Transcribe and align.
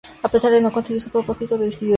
A 0.27 0.29
pesar 0.29 0.51
de 0.51 0.61
no 0.63 0.71
conseguir 0.73 0.99
su 0.99 1.11
propósito, 1.11 1.59
decidió 1.59 1.59
realizarla. 1.59 1.89